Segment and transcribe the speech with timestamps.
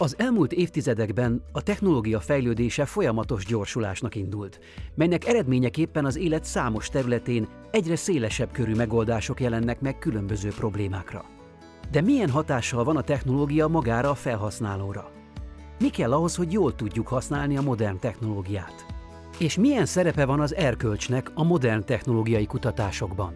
[0.00, 4.60] Az elmúlt évtizedekben a technológia fejlődése folyamatos gyorsulásnak indult,
[4.94, 11.24] melynek eredményeképpen az élet számos területén egyre szélesebb körű megoldások jelennek meg különböző problémákra.
[11.90, 15.10] De milyen hatással van a technológia magára a felhasználóra?
[15.78, 18.86] Mi kell ahhoz, hogy jól tudjuk használni a modern technológiát?
[19.38, 23.34] És milyen szerepe van az erkölcsnek a modern technológiai kutatásokban?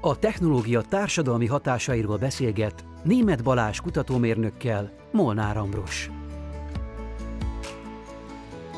[0.00, 6.10] A technológia társadalmi hatásairól beszélget Német Balázs kutatómérnökkel, Molnár Ambros.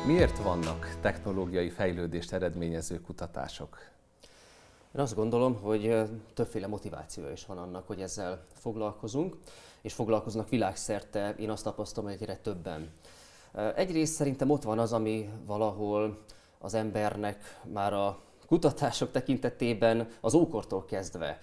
[0.05, 3.77] Miért vannak technológiai fejlődést eredményező kutatások?
[4.95, 5.95] Én azt gondolom, hogy
[6.33, 9.37] többféle motivációja is van annak, hogy ezzel foglalkozunk,
[9.81, 12.89] és foglalkoznak világszerte, én azt tapasztalom, hogy egyre többen.
[13.75, 16.17] Egyrészt szerintem ott van az, ami valahol
[16.59, 21.39] az embernek már a kutatások tekintetében az ókortól kezdve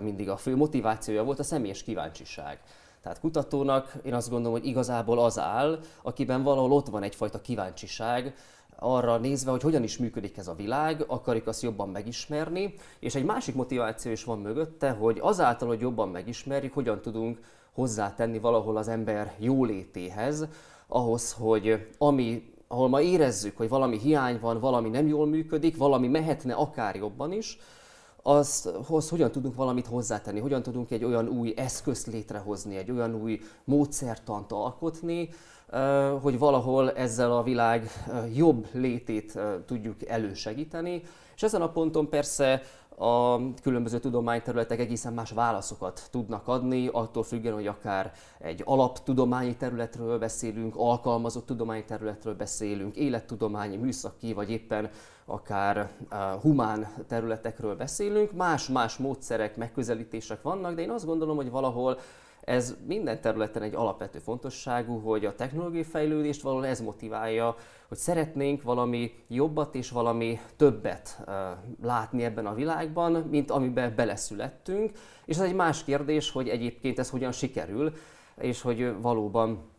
[0.00, 2.60] mindig a fő motivációja volt a személyes kíváncsiság.
[3.02, 8.34] Tehát kutatónak én azt gondolom, hogy igazából az áll, akiben valahol ott van egyfajta kíváncsiság,
[8.82, 13.24] arra nézve, hogy hogyan is működik ez a világ, akarjuk azt jobban megismerni, és egy
[13.24, 17.38] másik motiváció is van mögötte, hogy azáltal, hogy jobban megismerjük, hogyan tudunk
[17.72, 20.46] hozzátenni valahol az ember jólétéhez,
[20.86, 26.08] ahhoz, hogy ami ahol ma érezzük, hogy valami hiány van, valami nem jól működik, valami
[26.08, 27.58] mehetne akár jobban is,
[28.22, 33.40] azhoz hogyan tudunk valamit hozzátenni, hogyan tudunk egy olyan új eszközt létrehozni, egy olyan új
[33.64, 35.28] módszertant alkotni,
[36.20, 37.90] hogy valahol ezzel a világ
[38.34, 41.02] jobb létét tudjuk elősegíteni.
[41.34, 42.62] És ezen a ponton persze
[42.96, 50.18] a különböző tudományterületek egészen más válaszokat tudnak adni, attól függően, hogy akár egy alaptudományi területről
[50.18, 54.90] beszélünk, alkalmazott tudományi területről beszélünk, élettudományi, műszaki, vagy éppen
[55.24, 55.90] akár
[56.40, 58.32] humán területekről beszélünk.
[58.32, 61.98] Más-más módszerek, megközelítések vannak, de én azt gondolom, hogy valahol
[62.44, 67.56] ez minden területen egy alapvető fontosságú, hogy a technológiai fejlődést valahol ez motiválja,
[67.88, 71.24] hogy szeretnénk valami jobbat és valami többet
[71.82, 74.90] látni ebben a világban, mint amiben beleszülettünk.
[75.24, 77.92] És ez egy más kérdés, hogy egyébként ez hogyan sikerül,
[78.40, 79.70] és hogy valóban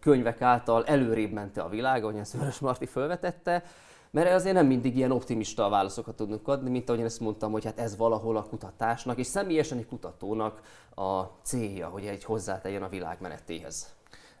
[0.00, 3.64] könyvek által előrébb mente a világ, ahogy ezt Vörös Marti felvetette,
[4.12, 7.64] mert azért nem mindig ilyen optimista válaszokat tudunk adni, mint ahogy én ezt mondtam, hogy
[7.64, 10.60] hát ez valahol a kutatásnak, és személyesen egy kutatónak
[10.94, 13.94] a célja, hogy egy hozzátegyen a világ menetéhez.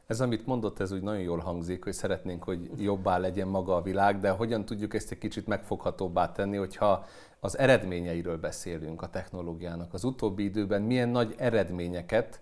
[0.06, 3.82] Ez, amit mondott, ez úgy nagyon jól hangzik, hogy szeretnénk, hogy jobbá legyen maga a
[3.82, 7.04] világ, de hogyan tudjuk ezt egy kicsit megfoghatóbbá tenni, hogyha
[7.40, 9.94] az eredményeiről beszélünk a technológiának.
[9.94, 12.40] Az utóbbi időben milyen nagy eredményeket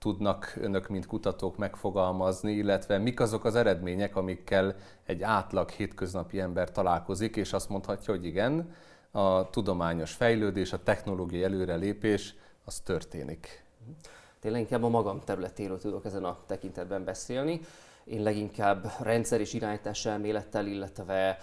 [0.00, 4.74] tudnak önök, mint kutatók megfogalmazni, illetve mik azok az eredmények, amikkel
[5.06, 8.74] egy átlag hétköznapi ember találkozik, és azt mondhatja, hogy igen,
[9.10, 12.34] a tudományos fejlődés, a technológiai előrelépés,
[12.64, 13.64] az történik.
[14.40, 17.60] Tényleg inkább a magam területéről tudok ezen a tekintetben beszélni.
[18.04, 21.38] Én leginkább rendszer és irányítás elmélettel, illetve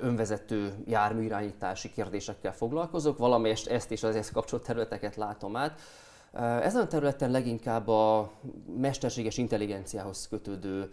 [0.00, 5.80] önvezető járműirányítási kérdésekkel foglalkozok, valamelyest ezt és az ezt kapcsolt területeket látom át.
[6.32, 8.30] Ezen a területen leginkább a
[8.76, 10.90] mesterséges intelligenciához kötődő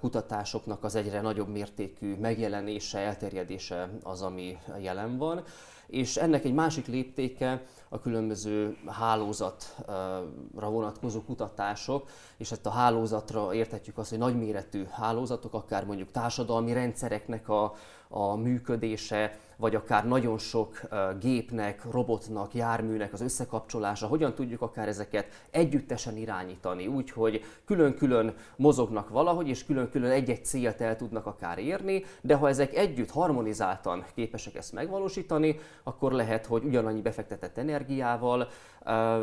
[0.00, 5.42] kutatásoknak az egyre nagyobb mértékű megjelenése, elterjedése az, ami jelen van.
[5.86, 13.98] És ennek egy másik léptéke a különböző hálózatra vonatkozó kutatások, és ezt a hálózatra értetjük
[13.98, 17.74] azt, hogy nagyméretű hálózatok, akár mondjuk társadalmi rendszereknek a,
[18.08, 20.80] a működése, vagy akár nagyon sok
[21.20, 29.08] gépnek, robotnak, járműnek az összekapcsolása, hogyan tudjuk akár ezeket együttesen irányítani, úgy, hogy külön-külön mozognak
[29.08, 34.54] valahogy, és külön-külön egy-egy célt el tudnak akár érni, de ha ezek együtt harmonizáltan képesek
[34.54, 38.48] ezt megvalósítani, akkor lehet, hogy ugyanannyi befektetett energiával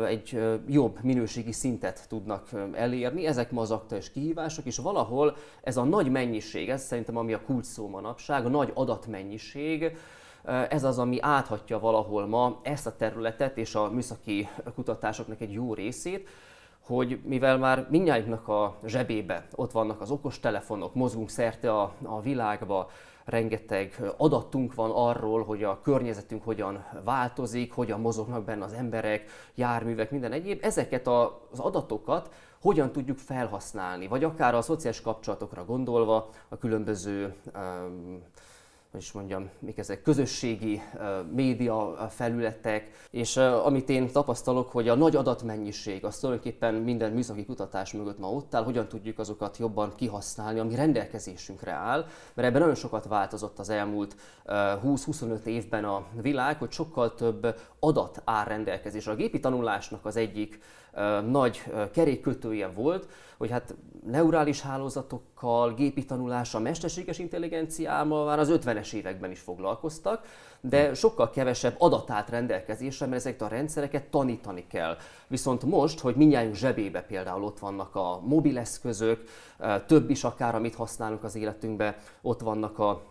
[0.06, 3.26] egy jobb minőségi szintet tudnak elérni.
[3.26, 7.42] Ezek ma az aktuális kihívások, és valahol ez a nagy mennyiség, ez szerintem ami a
[7.42, 9.96] kulcs szó manapság, a nagy adatmennyiség,
[10.68, 15.74] ez az, ami áthatja valahol ma ezt a területet és a műszaki kutatásoknak egy jó
[15.74, 16.28] részét,
[16.80, 22.20] hogy mivel már mindnyájunknak a zsebébe ott vannak az okos telefonok, mozgunk szerte a, a
[22.20, 22.90] világba,
[23.24, 30.10] rengeteg adatunk van arról, hogy a környezetünk hogyan változik, hogyan mozognak benne az emberek, járművek,
[30.10, 30.58] minden egyéb.
[30.62, 38.22] Ezeket az adatokat hogyan tudjuk felhasználni, vagy akár a szociális kapcsolatokra gondolva, a különböző um,
[38.90, 40.82] hogy is mondjam, mik ezek, közösségi
[41.32, 47.92] média felületek, és amit én tapasztalok, hogy a nagy adatmennyiség, az tulajdonképpen minden műszaki kutatás
[47.92, 52.74] mögött ma ott áll, hogyan tudjuk azokat jobban kihasználni, ami rendelkezésünkre áll, mert ebben nagyon
[52.74, 54.16] sokat változott az elmúlt
[54.46, 59.12] 20-25 évben a világ, hogy sokkal több adat áll rendelkezésre.
[59.12, 60.60] A gépi tanulásnak az egyik
[61.30, 61.62] nagy
[61.92, 63.74] kerékkötője volt, hogy hát
[64.06, 70.26] neurális hálózatokkal, gépi tanulással, mesterséges intelligenciával már az 50-es években is foglalkoztak,
[70.60, 74.96] de sokkal kevesebb adat állt rendelkezésre, mert ezeket a rendszereket tanítani kell.
[75.26, 79.22] Viszont most, hogy minnyájunk zsebébe például ott vannak a mobileszközök,
[79.86, 83.02] több is akár, amit használunk az életünkben, ott vannak a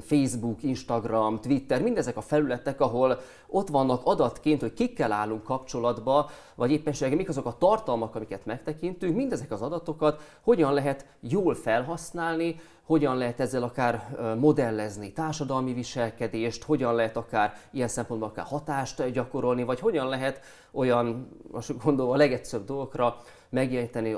[0.00, 6.70] Facebook, Instagram, Twitter, mindezek a felületek, ahol ott vannak adatként, hogy kikkel állunk kapcsolatba, vagy
[6.70, 13.16] éppenséggel mik azok a tartalmak, amiket megtekintünk, mindezek az adatokat hogyan lehet jól felhasználni, hogyan
[13.16, 19.80] lehet ezzel akár modellezni társadalmi viselkedést, hogyan lehet akár ilyen szempontból akár hatást gyakorolni, vagy
[19.80, 20.40] hogyan lehet
[20.70, 23.16] olyan, most gondolva a legegyszerűbb dolgokra
[23.50, 24.16] megjeleníteni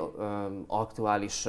[0.67, 1.47] aktuális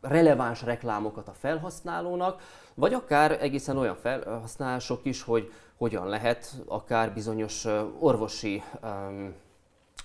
[0.00, 2.40] releváns reklámokat a felhasználónak,
[2.74, 7.66] vagy akár egészen olyan felhasználások is, hogy hogyan lehet akár bizonyos
[7.98, 9.34] orvosi um,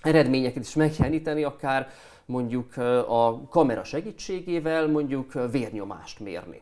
[0.02, 1.90] eredményeket is megjeleníteni, akár
[2.26, 2.78] mondjuk
[3.08, 6.62] a kamera segítségével mondjuk vérnyomást mérni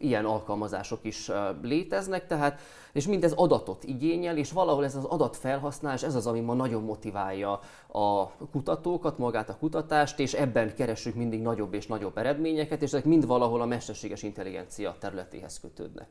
[0.00, 1.30] ilyen alkalmazások is
[1.62, 2.60] léteznek, tehát,
[2.92, 7.60] és mindez adatot igényel, és valahol ez az adatfelhasználás, ez az, ami ma nagyon motiválja
[7.86, 13.04] a kutatókat, magát a kutatást, és ebben keresünk mindig nagyobb és nagyobb eredményeket, és ezek
[13.04, 16.08] mind valahol a mesterséges intelligencia területéhez kötődnek.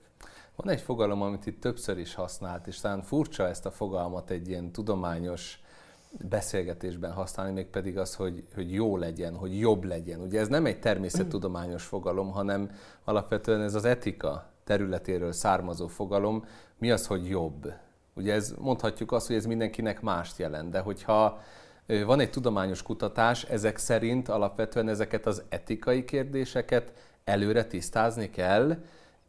[0.56, 4.50] Van egy fogalom, amit itt többször is használt, és talán furcsa ezt a fogalmat egy
[4.50, 5.60] ilyen tudományos
[6.12, 10.20] beszélgetésben használni, mégpedig az, hogy, hogy jó legyen, hogy jobb legyen.
[10.20, 12.72] Ugye ez nem egy természettudományos fogalom, hanem
[13.04, 16.46] alapvetően ez az etika területéről származó fogalom.
[16.78, 17.74] Mi az, hogy jobb?
[18.14, 21.42] Ugye ez mondhatjuk azt, hogy ez mindenkinek mást jelent, de hogyha
[22.06, 28.78] van egy tudományos kutatás, ezek szerint alapvetően ezeket az etikai kérdéseket előre tisztázni kell,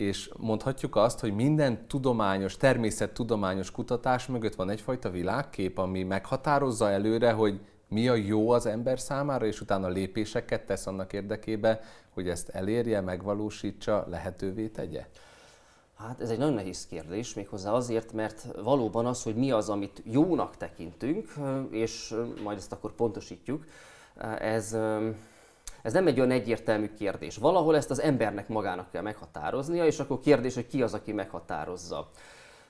[0.01, 7.33] és mondhatjuk azt, hogy minden tudományos, természettudományos kutatás mögött van egyfajta világkép, ami meghatározza előre,
[7.33, 11.81] hogy mi a jó az ember számára, és utána lépéseket tesz annak érdekébe,
[12.11, 15.07] hogy ezt elérje, megvalósítsa, lehetővé tegye?
[15.97, 20.03] Hát ez egy nagyon nehéz kérdés, méghozzá azért, mert valóban az, hogy mi az, amit
[20.05, 21.29] jónak tekintünk,
[21.71, 23.65] és majd ezt akkor pontosítjuk,
[24.39, 24.77] ez
[25.83, 27.37] ez nem egy olyan egyértelmű kérdés.
[27.37, 32.09] Valahol ezt az embernek magának kell meghatároznia, és akkor kérdés, hogy ki az, aki meghatározza.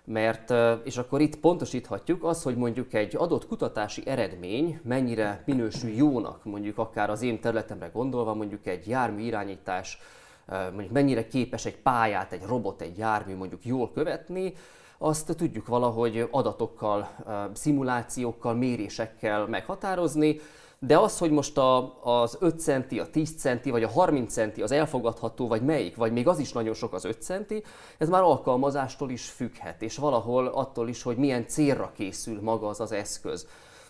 [0.05, 0.53] Mert,
[0.85, 6.79] és akkor itt pontosíthatjuk az, hogy mondjuk egy adott kutatási eredmény mennyire minősül jónak, mondjuk
[6.79, 9.99] akár az én területemre gondolva, mondjuk egy jármű irányítás,
[10.47, 14.55] mondjuk mennyire képes egy pályát, egy robot, egy jármű mondjuk jól követni,
[14.99, 17.09] azt tudjuk valahogy adatokkal,
[17.53, 20.41] szimulációkkal, mérésekkel meghatározni,
[20.83, 24.63] de az, hogy most a, az 5 centi, a 10 centi vagy a 30 centi
[24.63, 27.63] az elfogadható, vagy melyik, vagy még az is nagyon sok az 5 centi,
[27.99, 32.81] ez már alkalmazástól is függhet, és valahol attól is, hogy milyen célra készül maga az
[32.81, 33.47] az eszköz.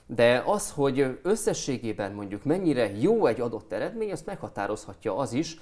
[0.07, 5.59] De az, hogy összességében mondjuk mennyire jó egy adott eredmény, azt meghatározhatja az is,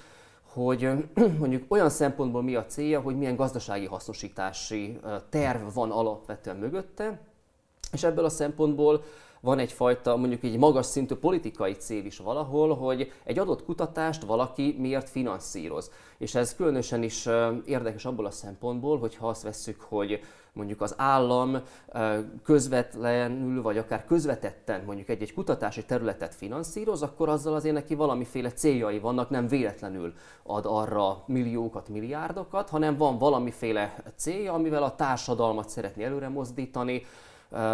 [0.53, 0.89] hogy
[1.39, 4.99] mondjuk olyan szempontból mi a célja, hogy milyen gazdasági hasznosítási
[5.29, 7.19] terv van alapvetően mögötte,
[7.91, 9.03] és ebből a szempontból
[9.41, 14.75] van egyfajta mondjuk egy magas szintű politikai cél is valahol, hogy egy adott kutatást valaki
[14.79, 15.91] miért finanszíroz.
[16.17, 17.27] És ez különösen is
[17.65, 20.19] érdekes abból a szempontból, hogy ha azt vesszük, hogy
[20.53, 21.57] mondjuk az állam
[22.43, 28.99] közvetlenül, vagy akár közvetetten mondjuk egy-egy kutatási területet finanszíroz, akkor azzal azért neki valamiféle céljai
[28.99, 36.03] vannak, nem véletlenül ad arra milliókat, milliárdokat, hanem van valamiféle célja, amivel a társadalmat szeretné
[36.03, 37.05] előre mozdítani,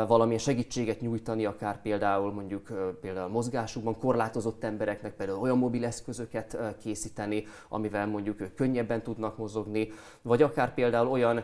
[0.08, 8.08] valamilyen segítséget nyújtani, akár például mondjuk például mozgásukban korlátozott embereknek például olyan mobileszközöket készíteni, amivel
[8.08, 9.92] mondjuk ők könnyebben tudnak mozogni,
[10.22, 11.44] vagy akár például olyan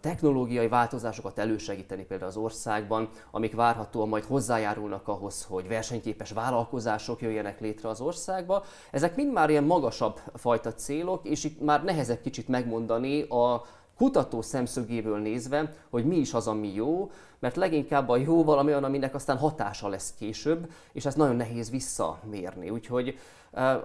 [0.00, 7.60] technológiai változásokat elősegíteni például az országban, amik várhatóan majd hozzájárulnak ahhoz, hogy versenyképes vállalkozások jöjjenek
[7.60, 8.64] létre az országba.
[8.90, 13.62] Ezek mind már ilyen magasabb fajta célok, és itt már nehezebb kicsit megmondani a
[13.96, 18.84] kutató szemszögéből nézve, hogy mi is az, ami jó, mert leginkább a jó valami olyan,
[18.84, 22.70] aminek aztán hatása lesz később, és ez nagyon nehéz visszamérni.
[22.70, 23.18] Úgyhogy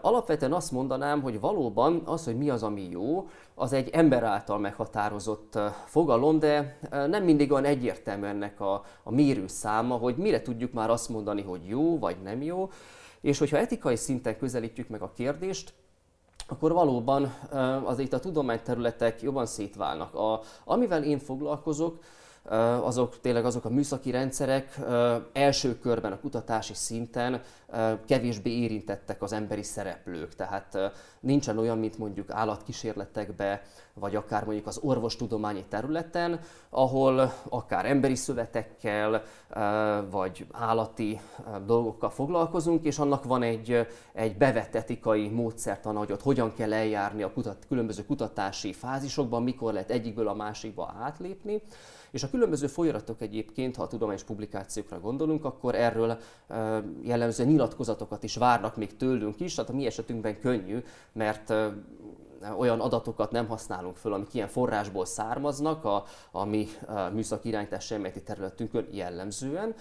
[0.01, 4.59] alapvetően azt mondanám, hogy valóban az, hogy mi az, ami jó, az egy ember által
[4.59, 10.89] meghatározott fogalom, de nem mindig olyan egyértelmű ennek a, a mérőszáma, hogy mire tudjuk már
[10.89, 12.69] azt mondani, hogy jó vagy nem jó.
[13.21, 15.73] És hogyha etikai szinten közelítjük meg a kérdést,
[16.47, 17.33] akkor valóban
[17.85, 20.15] az itt a tudományterületek jobban szétválnak.
[20.15, 21.99] A, amivel én foglalkozok,
[22.81, 24.79] azok tényleg azok a műszaki rendszerek
[25.33, 27.41] első körben a kutatási szinten
[28.05, 30.35] kevésbé érintettek az emberi szereplők.
[30.35, 30.77] Tehát
[31.19, 33.61] nincsen olyan, mint mondjuk állatkísérletekbe,
[33.93, 36.39] vagy akár mondjuk az orvostudományi területen,
[36.69, 39.23] ahol akár emberi szövetekkel,
[40.09, 41.19] vagy állati
[41.65, 47.23] dolgokkal foglalkozunk, és annak van egy, egy bevett etikai módszertan, hogy ott hogyan kell eljárni
[47.23, 51.61] a kutat, különböző kutatási fázisokban, mikor lehet egyikből a másikba átlépni.
[52.11, 56.17] És a különböző folyaratok egyébként, ha a tudományos publikációkra gondolunk, akkor erről
[57.01, 61.53] jellemzően nyilatkozatokat is várnak még tőlünk is, tehát a mi esetünkben könnyű, mert
[62.57, 66.67] olyan adatokat nem használunk föl, amik ilyen forrásból származnak a, a mi
[67.13, 69.75] műszaki irányítás elméleti területünkön jellemzően,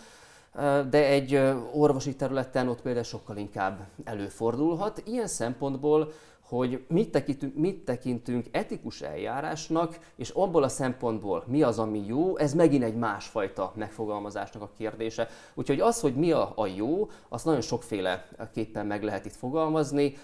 [0.91, 1.41] de egy
[1.73, 5.03] orvosi területen ott például sokkal inkább előfordulhat.
[5.05, 6.13] Ilyen szempontból
[6.49, 12.37] hogy mit tekintünk, mit tekintünk etikus eljárásnak, és abból a szempontból mi az, ami jó,
[12.37, 15.29] ez megint egy másfajta megfogalmazásnak a kérdése.
[15.55, 20.15] Úgyhogy az, hogy mi a, a jó, azt nagyon sokféle képpen meg lehet itt fogalmazni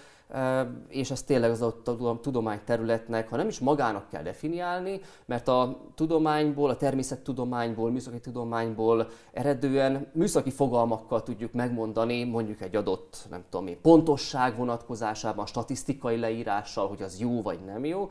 [0.87, 1.81] és ez tényleg az a
[2.21, 10.07] tudományterületnek, ha nem is magának kell definiálni, mert a tudományból, a természettudományból, műszaki tudományból eredően
[10.13, 17.01] műszaki fogalmakkal tudjuk megmondani mondjuk egy adott, nem tudom én, pontosság vonatkozásában, statisztikai leírással, hogy
[17.01, 18.09] az jó vagy nem jó,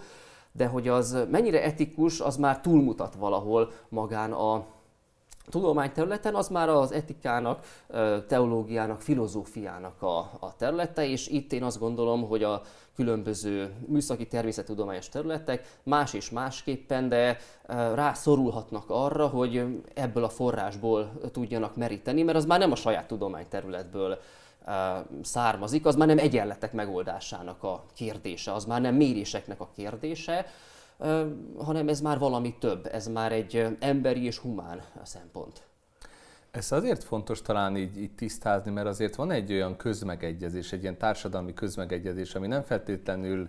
[0.53, 4.65] de hogy az mennyire etikus, az már túlmutat valahol magán a
[5.51, 7.83] tudományterületen az már az etikának,
[8.29, 12.63] teológiának, filozófiának a, a területe, és itt én azt gondolom, hogy a
[12.95, 17.39] különböző műszaki természettudományos területek más és másképpen, de
[17.95, 24.19] rászorulhatnak arra, hogy ebből a forrásból tudjanak meríteni, mert az már nem a saját tudományterületből
[25.23, 30.47] származik, az már nem egyenletek megoldásának a kérdése, az már nem méréseknek a kérdése,
[31.59, 35.63] hanem ez már valami több, ez már egy emberi és humán szempont.
[36.51, 40.99] Ez azért fontos talán így, így tisztázni, mert azért van egy olyan közmegegyezés, egy ilyen
[40.99, 43.49] társadalmi közmegegyezés, ami nem feltétlenül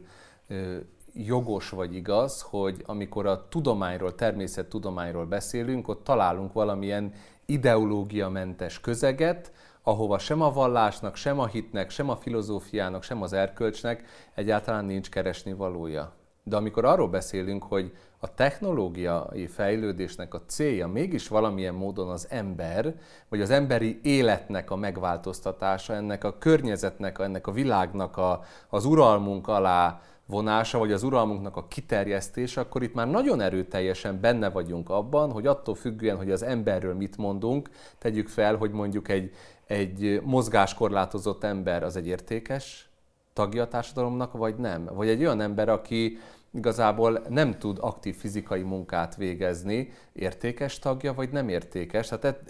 [1.13, 7.13] jogos vagy igaz, hogy amikor a tudományról, természettudományról beszélünk, ott találunk valamilyen
[7.45, 14.03] ideológiamentes közeget, ahova sem a vallásnak, sem a hitnek, sem a filozófiának, sem az erkölcsnek
[14.33, 16.13] egyáltalán nincs keresni valója.
[16.43, 22.95] De amikor arról beszélünk, hogy a technológiai fejlődésnek a célja mégis valamilyen módon az ember,
[23.29, 29.47] vagy az emberi életnek a megváltoztatása, ennek a környezetnek, ennek a világnak a, az uralmunk
[29.47, 35.31] alá vonása, vagy az uralmunknak a kiterjesztése, akkor itt már nagyon erőteljesen benne vagyunk abban,
[35.31, 39.31] hogy attól függően, hogy az emberről mit mondunk, tegyük fel, hogy mondjuk egy,
[39.65, 42.88] egy mozgáskorlátozott ember az egy értékes
[43.33, 44.89] tagja a társadalomnak, vagy nem.
[44.93, 46.17] Vagy egy olyan ember, aki
[46.53, 52.07] igazából nem tud aktív fizikai munkát végezni, értékes tagja, vagy nem értékes.
[52.07, 52.43] Tehát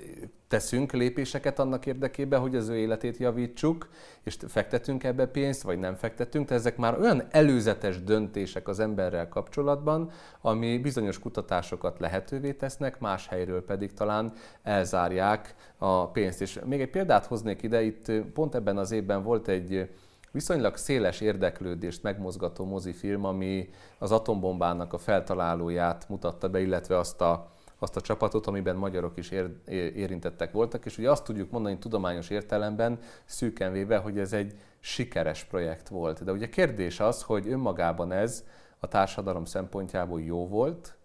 [0.47, 3.89] teszünk lépéseket annak érdekében, hogy az ő életét javítsuk,
[4.23, 6.47] és fektetünk ebbe pénzt, vagy nem fektetünk.
[6.47, 13.27] Tehát ezek már olyan előzetes döntések az emberrel kapcsolatban, ami bizonyos kutatásokat lehetővé tesznek, más
[13.27, 14.33] helyről pedig talán
[14.63, 16.41] elzárják a pénzt.
[16.41, 19.89] És még egy példát hoznék ide, itt pont ebben az évben volt egy
[20.33, 27.51] viszonylag széles érdeklődést megmozgató mozifilm, ami az atombombának a feltalálóját mutatta be, illetve azt a,
[27.79, 29.49] azt a csapatot, amiben magyarok is ér,
[29.95, 35.43] érintettek voltak, és ugye azt tudjuk mondani tudományos értelemben, szűken véve, hogy ez egy sikeres
[35.43, 36.23] projekt volt.
[36.23, 38.43] De ugye kérdés az, hogy önmagában ez
[38.79, 40.97] a társadalom szempontjából jó volt,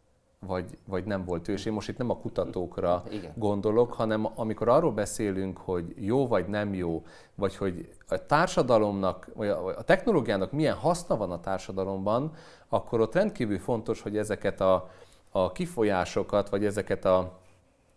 [0.46, 1.52] vagy, vagy nem volt ő.
[1.52, 3.32] És én most itt nem a kutatókra Igen.
[3.36, 7.04] gondolok, hanem amikor arról beszélünk, hogy jó vagy nem jó,
[7.34, 12.32] vagy hogy a társadalomnak, vagy a technológiának milyen haszna van a társadalomban,
[12.68, 14.90] akkor ott rendkívül fontos, hogy ezeket a,
[15.30, 17.38] a kifolyásokat, vagy ezeket a,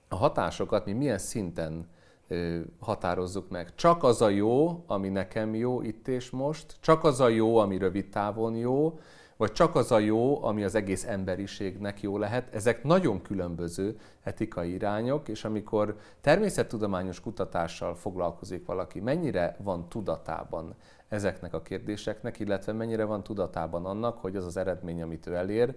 [0.08, 1.89] a hatásokat mi milyen szinten
[2.27, 3.75] ö, határozzuk meg.
[3.75, 7.77] Csak az a jó, ami nekem jó itt és most, csak az a jó, ami
[7.77, 9.00] rövid távon jó,
[9.41, 12.53] vagy csak az a jó, ami az egész emberiségnek jó lehet.
[12.55, 20.75] Ezek nagyon különböző etikai irányok, és amikor természettudományos kutatással foglalkozik valaki, mennyire van tudatában
[21.07, 25.75] ezeknek a kérdéseknek, illetve mennyire van tudatában annak, hogy az az eredmény, amit ő elér,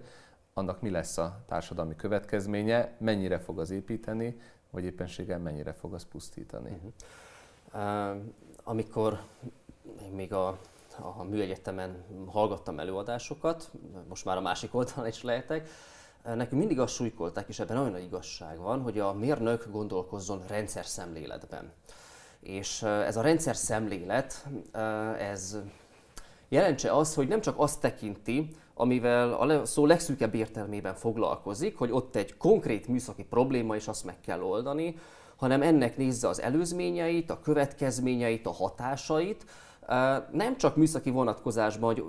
[0.53, 6.03] annak mi lesz a társadalmi következménye, mennyire fog az építeni, vagy éppenséggel mennyire fog az
[6.03, 6.71] pusztítani.
[6.71, 8.13] Uh-huh.
[8.13, 8.21] Uh,
[8.63, 9.21] amikor
[10.15, 10.57] még a
[11.17, 13.71] a műegyetemen hallgattam előadásokat,
[14.09, 15.69] most már a másik oldalon is lehetek,
[16.23, 20.85] nekünk mindig azt súlykolták, és ebben nagyon nagy igazság van, hogy a mérnök gondolkozzon rendszer
[20.85, 21.71] szemléletben.
[22.39, 24.45] És ez a rendszer szemlélet,
[25.19, 25.57] ez
[26.49, 32.15] jelentse az, hogy nem csak azt tekinti, amivel a szó legszűkebb értelmében foglalkozik, hogy ott
[32.15, 34.97] egy konkrét műszaki probléma, és azt meg kell oldani,
[35.35, 39.45] hanem ennek nézze az előzményeit, a következményeit, a hatásait,
[40.31, 42.03] nem csak műszaki vonatkozásban, hogy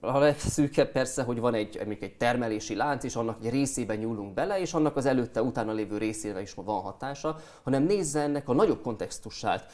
[0.00, 4.60] a legszűkebb persze, hogy van egy, egy termelési lánc, és annak egy részében nyúlunk bele,
[4.60, 8.82] és annak az előtte, utána lévő részére is van hatása, hanem nézze ennek a nagyobb
[8.82, 9.72] kontextusát,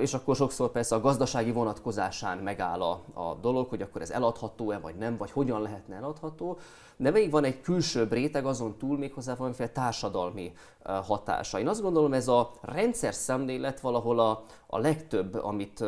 [0.00, 4.78] és akkor sokszor persze a gazdasági vonatkozásán megáll a, a dolog, hogy akkor ez eladható-e,
[4.78, 6.58] vagy nem, vagy hogyan lehetne eladható,
[7.00, 10.52] de még van egy külső réteg azon túl méghozzá valamiféle társadalmi
[10.82, 11.58] hatása.
[11.58, 15.84] Én azt gondolom, ez a rendszer szemlélet valahol a, a legtöbb, amit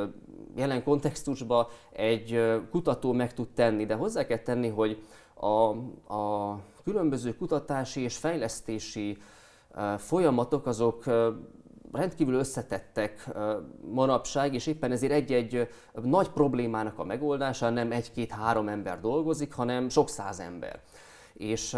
[0.56, 5.02] jelen kontextusban egy kutató meg tud tenni, de hozzá kell tenni, hogy
[5.34, 5.68] a,
[6.14, 9.18] a különböző kutatási és fejlesztési
[9.96, 11.04] folyamatok azok
[11.92, 13.28] rendkívül összetettek
[13.90, 15.68] manapság, és éppen ezért egy-egy
[16.02, 20.80] nagy problémának a megoldásán nem egy-két-három ember dolgozik, hanem sok száz ember.
[21.34, 21.76] És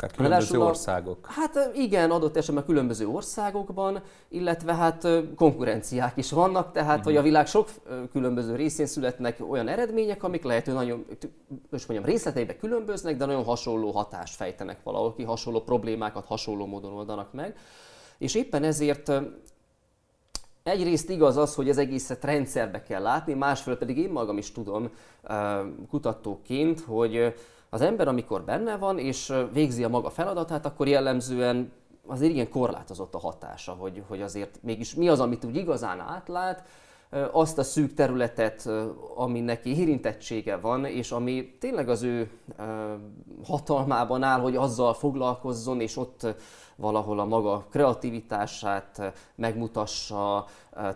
[0.00, 1.26] tehát különböző a, országok.
[1.26, 7.04] Hát igen, adott esetben különböző országokban, illetve hát konkurenciák is vannak, tehát uh-huh.
[7.04, 7.68] hogy a világ sok
[8.12, 11.06] különböző részén születnek olyan eredmények, amik lehet, hogy nagyon,
[11.70, 16.92] most mondjam, részleteiben különböznek, de nagyon hasonló hatást fejtenek valahol ki, hasonló problémákat hasonló módon
[16.92, 17.56] oldanak meg.
[18.20, 19.12] És éppen ezért
[20.62, 24.90] egyrészt igaz az, hogy az egészet rendszerbe kell látni, másfél pedig én magam is tudom
[25.88, 27.34] kutatóként, hogy
[27.70, 31.72] az ember, amikor benne van és végzi a maga feladatát, akkor jellemzően
[32.06, 36.68] azért igen korlátozott a hatása, hogy, hogy azért mégis mi az, amit úgy igazán átlát,
[37.30, 38.68] azt a szűk területet,
[39.14, 42.30] ami neki érintettsége van, és ami tényleg az ő
[43.44, 46.26] hatalmában áll, hogy azzal foglalkozzon, és ott
[46.76, 50.46] valahol a maga kreativitását megmutassa,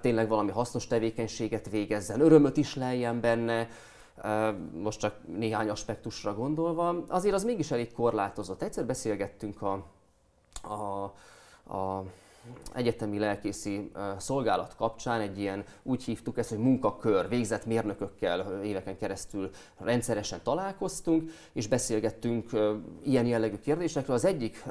[0.01, 3.69] tényleg valami hasznos tevékenységet végezzen, örömöt is lejjen benne,
[4.83, 8.63] most csak néhány aspektusra gondolva, azért az mégis elég korlátozott.
[8.63, 9.85] Egyszer beszélgettünk a,
[10.63, 11.03] a,
[11.77, 12.05] a
[12.75, 19.51] egyetemi lelkészi szolgálat kapcsán egy ilyen, úgy hívtuk ezt, hogy munkakör, végzett mérnökökkel éveken keresztül
[19.79, 22.51] rendszeresen találkoztunk, és beszélgettünk
[23.03, 24.17] ilyen jellegű kérdésekről.
[24.17, 24.65] Az egyik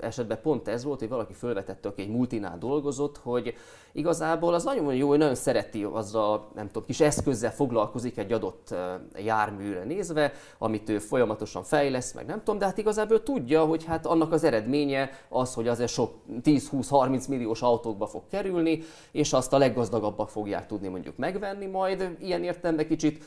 [0.00, 3.54] esetben pont ez volt, hogy valaki felvetette, aki egy multinál dolgozott, hogy
[3.92, 8.74] igazából az nagyon jó, hogy nagyon szereti azzal, nem tudom, kis eszközzel foglalkozik egy adott
[9.16, 14.06] járműre nézve, amit ő folyamatosan fejlesz, meg nem tudom, de hát igazából tudja, hogy hát
[14.06, 19.58] annak az eredménye az, hogy azért sok 10-20-30 milliós autókba fog kerülni, és azt a
[19.58, 22.16] leggazdagabbak fogják tudni mondjuk megvenni majd.
[22.20, 23.24] Ilyen értelemben kicsit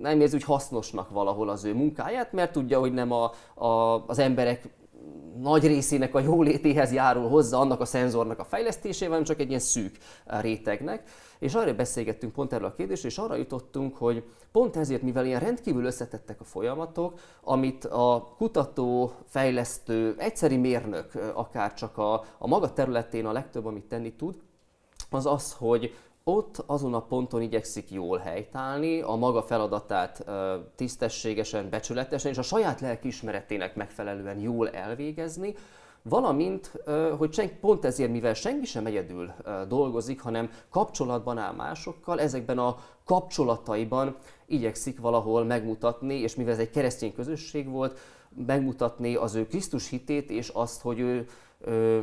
[0.00, 3.32] nem érzi úgy hasznosnak valahol az ő munkáját, mert tudja, hogy nem a,
[3.64, 4.68] a, az emberek
[5.42, 9.98] nagy részének a jólétéhez járul hozzá annak a szenzornak a fejlesztésével, csak egy ilyen szűk
[10.26, 11.10] rétegnek.
[11.38, 15.40] És arra beszélgettünk pont erről a kérdésről, és arra jutottunk, hogy pont ezért, mivel ilyen
[15.40, 22.72] rendkívül összetettek a folyamatok, amit a kutató, fejlesztő, egyszeri mérnök, akár csak a, a maga
[22.72, 24.36] területén a legtöbb, amit tenni tud,
[25.10, 25.94] az az, hogy
[26.30, 30.24] ott azon a ponton igyekszik jól helytállni, a maga feladatát
[30.76, 35.54] tisztességesen, becsületesen és a saját lelkiismeretének megfelelően jól elvégezni,
[36.02, 36.72] valamint,
[37.18, 39.32] hogy senki, pont ezért, mivel senki sem egyedül
[39.68, 44.16] dolgozik, hanem kapcsolatban áll másokkal, ezekben a kapcsolataiban
[44.46, 47.98] igyekszik valahol megmutatni, és mivel ez egy keresztény közösség volt,
[48.46, 51.26] megmutatni az ő Krisztus hitét, és azt, hogy ő
[51.60, 52.00] ö,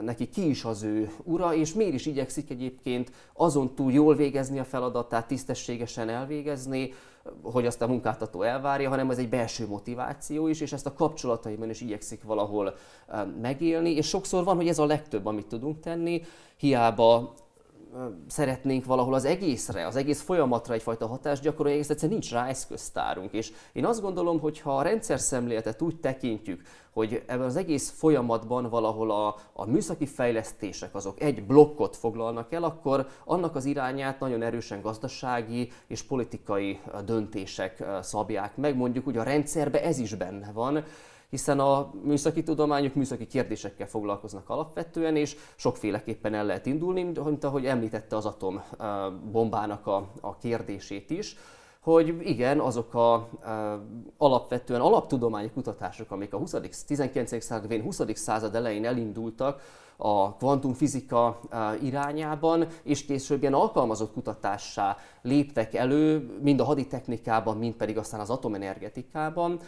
[0.00, 4.58] neki ki is az ő ura, és miért is igyekszik egyébként azon túl jól végezni
[4.58, 6.92] a feladatát, tisztességesen elvégezni,
[7.42, 11.70] hogy azt a munkáltató elvárja, hanem ez egy belső motiváció is, és ezt a kapcsolataiban
[11.70, 12.74] is igyekszik valahol
[13.40, 16.22] megélni, és sokszor van, hogy ez a legtöbb, amit tudunk tenni,
[16.56, 17.34] hiába
[18.26, 23.32] szeretnénk valahol az egészre, az egész folyamatra egyfajta hatást gyakorolni, egész egyszerűen nincs rá eszköztárunk.
[23.32, 27.90] És én azt gondolom, hogy ha a rendszer szemléletet úgy tekintjük, hogy ebben az egész
[27.90, 34.20] folyamatban valahol a, a műszaki fejlesztések azok egy blokkot foglalnak el, akkor annak az irányát
[34.20, 38.76] nagyon erősen gazdasági és politikai döntések szabják meg.
[38.76, 40.84] Mondjuk hogy a rendszerbe ez is benne van,
[41.30, 47.66] hiszen a műszaki tudományok műszaki kérdésekkel foglalkoznak alapvetően, és sokféleképpen el lehet indulni, mint ahogy
[47.66, 51.36] említette az atombombának a, a kérdését is
[51.82, 53.28] hogy igen, azok a, a
[54.16, 56.54] alapvetően alaptudományi kutatások, amik a 20.
[56.86, 57.42] 19.
[57.42, 58.00] század 20.
[58.14, 59.62] század elején elindultak,
[60.02, 61.40] a kvantumfizika
[61.82, 68.30] irányában, és később ilyen alkalmazott kutatássá léptek elő, mind a haditechnikában, mind pedig aztán az
[68.30, 69.58] atomenergetikában.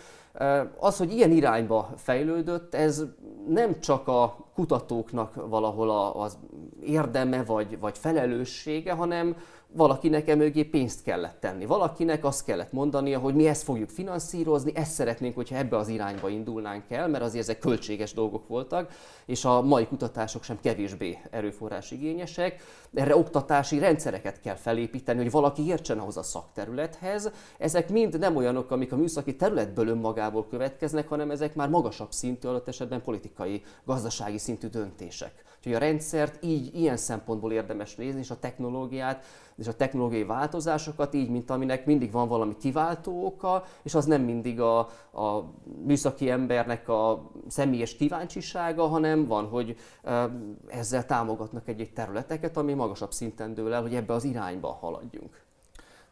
[0.78, 3.04] Az, hogy ilyen irányba fejlődött, ez
[3.48, 6.38] nem csak a kutatóknak valahol az
[6.82, 9.36] érdeme vagy, vagy felelőssége, hanem
[9.74, 11.66] valakinek emögé pénzt kellett tenni.
[11.66, 16.28] Valakinek azt kellett mondania, hogy mi ezt fogjuk finanszírozni, ezt szeretnénk, hogyha ebbe az irányba
[16.28, 18.92] indulnánk el, mert azért ezek költséges dolgok voltak,
[19.26, 22.62] és a mai kutatások sem kevésbé erőforrás igényesek.
[22.94, 27.30] Erre oktatási rendszereket kell felépíteni, hogy valaki értsen ahhoz a szakterülethez.
[27.58, 32.48] Ezek mind nem olyanok, amik a műszaki területből önmagából következnek, hanem ezek már magasabb szintű,
[32.48, 35.51] alatt esetben politikai, gazdasági szintű döntések.
[35.62, 39.24] Úgyhogy a rendszert így, ilyen szempontból érdemes nézni, és a technológiát
[39.56, 44.22] és a technológiai változásokat így, mint aminek mindig van valami kiváltó oka, és az nem
[44.22, 44.78] mindig a,
[45.12, 45.44] a
[45.84, 49.76] műszaki embernek a személyes kíváncsisága, hanem van, hogy
[50.66, 55.40] ezzel támogatnak egy-egy területeket, ami magasabb szinten dől el, hogy ebbe az irányba haladjunk.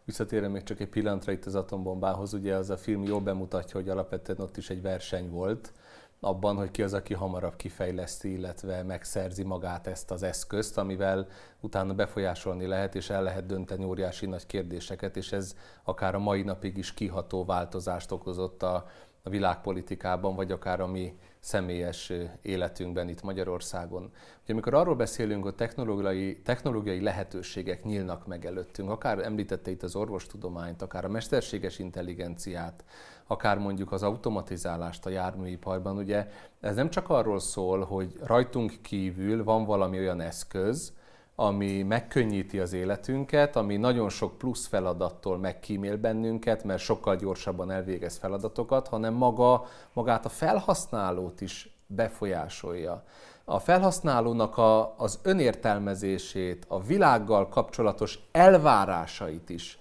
[0.05, 3.89] Visszatérem még csak egy pillanatra itt az atombombához, ugye az a film jól bemutatja, hogy
[3.89, 5.73] alapvetően ott is egy verseny volt,
[6.21, 11.27] abban, hogy ki az, aki hamarabb kifejleszti, illetve megszerzi magát ezt az eszközt, amivel
[11.61, 15.55] utána befolyásolni lehet, és el lehet dönteni óriási nagy kérdéseket, és ez
[15.85, 18.87] akár a mai napig is kiható változást okozott a,
[19.23, 24.03] a világpolitikában, vagy akár a mi személyes életünkben itt Magyarországon.
[24.43, 29.97] Ugye, amikor arról beszélünk, hogy technológiai, technológiai lehetőségek nyílnak meg előttünk, akár említette itt az
[29.97, 32.85] orvostudományt, akár a mesterséges intelligenciát,
[33.31, 36.27] akár mondjuk az automatizálást a járműiparban, ugye
[36.61, 40.93] ez nem csak arról szól, hogy rajtunk kívül van valami olyan eszköz,
[41.35, 48.17] ami megkönnyíti az életünket, ami nagyon sok plusz feladattól megkímél bennünket, mert sokkal gyorsabban elvégez
[48.17, 53.05] feladatokat, hanem maga, magát a felhasználót is befolyásolja.
[53.45, 59.80] A felhasználónak a, az önértelmezését, a világgal kapcsolatos elvárásait is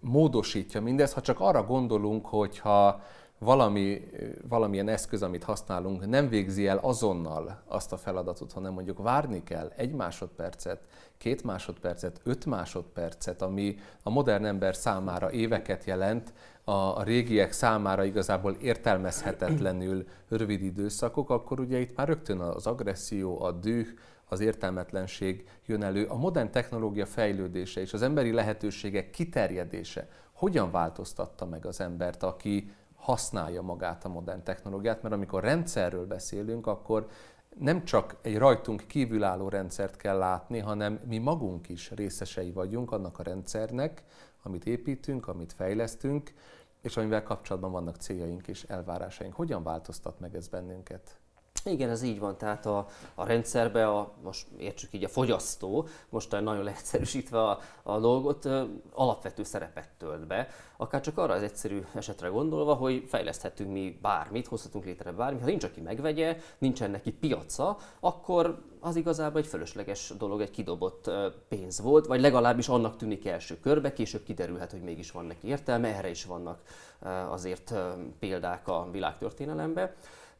[0.00, 3.02] módosítja mindez, ha csak arra gondolunk, hogyha
[3.40, 4.02] valami,
[4.48, 9.72] valamilyen eszköz, amit használunk, nem végzi el azonnal azt a feladatot, hanem mondjuk várni kell
[9.76, 10.80] egy másodpercet,
[11.18, 16.32] két másodpercet, öt másodpercet, ami a modern ember számára éveket jelent,
[16.64, 23.52] a, régiek számára igazából értelmezhetetlenül rövid időszakok, akkor ugye itt már rögtön az agresszió, a
[23.52, 23.86] düh,
[24.24, 26.04] az értelmetlenség jön elő.
[26.04, 32.72] A modern technológia fejlődése és az emberi lehetőségek kiterjedése hogyan változtatta meg az embert, aki
[33.00, 37.08] használja magát a modern technológiát, mert amikor rendszerről beszélünk, akkor
[37.58, 43.18] nem csak egy rajtunk kívülálló rendszert kell látni, hanem mi magunk is részesei vagyunk annak
[43.18, 44.02] a rendszernek,
[44.42, 46.32] amit építünk, amit fejlesztünk,
[46.80, 49.34] és amivel kapcsolatban vannak céljaink és elvárásaink.
[49.34, 51.19] Hogyan változtat meg ez bennünket?
[51.64, 56.30] Igen, ez így van, tehát a, a rendszerbe, a, most értsük így a fogyasztó, most
[56.30, 58.48] nagyon leegyszerűsítve a, a dolgot,
[58.92, 64.46] alapvető szerepet tölt be, akár csak arra az egyszerű esetre gondolva, hogy fejleszthetünk mi bármit,
[64.46, 70.12] hozhatunk létre bármit, ha nincs, aki megvegye, nincsen neki piaca, akkor az igazából egy fölösleges
[70.18, 71.10] dolog, egy kidobott
[71.48, 75.94] pénz volt, vagy legalábbis annak tűnik első körbe, később kiderülhet, hogy mégis van neki értelme,
[75.96, 76.62] erre is vannak
[77.28, 77.74] azért
[78.18, 79.90] példák a világtörténelemben.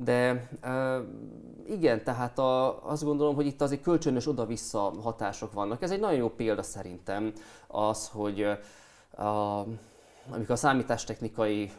[0.05, 0.49] De
[1.69, 5.83] igen, tehát a, azt gondolom, hogy itt azért kölcsönös oda-vissza hatások vannak.
[5.83, 7.33] Ez egy nagyon jó példa szerintem
[7.67, 8.43] az, hogy
[9.17, 9.65] a,
[10.31, 11.73] amikor a számítástechnikai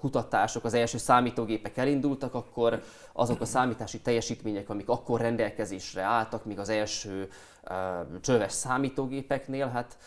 [0.00, 6.58] kutatások, az első számítógépek elindultak, akkor azok a számítási teljesítmények, amik akkor rendelkezésre álltak, míg
[6.58, 7.28] az első
[8.20, 9.98] csöves számítógépeknél, hát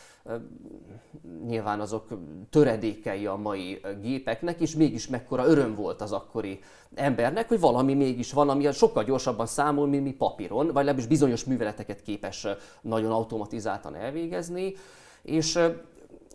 [1.45, 2.07] nyilván azok
[2.49, 6.59] töredékei a mai gépeknek, és mégis mekkora öröm volt az akkori
[6.95, 11.43] embernek, hogy valami mégis van, ami sokkal gyorsabban számol, mint mi papíron, vagy legalábbis bizonyos
[11.43, 12.47] műveleteket képes
[12.81, 14.73] nagyon automatizáltan elvégezni.
[15.21, 15.59] És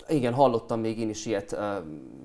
[0.08, 1.56] igen, hallottam még én is ilyet